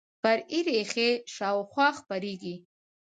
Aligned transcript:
فرعي 0.21 0.59
ریښې 0.67 1.09
شاوخوا 1.35 1.87
خپریږي 1.99 2.55